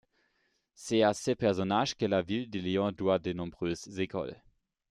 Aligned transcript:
C’est 0.73 1.03
à 1.03 1.13
ce 1.13 1.29
personnage 1.29 1.95
que 1.95 2.07
la 2.07 2.23
ville 2.23 2.49
de 2.49 2.57
Lyon 2.57 2.91
doit 2.91 3.19
de 3.19 3.33
nombreuses 3.33 3.99
écoles. 3.99 4.35